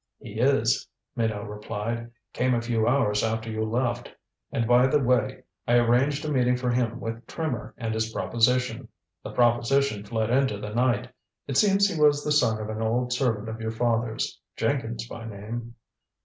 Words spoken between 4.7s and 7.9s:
the way, I arranged a meeting for him with Trimmer